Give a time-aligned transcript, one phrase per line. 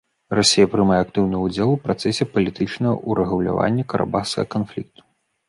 [0.37, 5.01] Расія прымае актыўны ўдзел у працэсе палітычнага ўрэгулявання карабахскага канфлікту.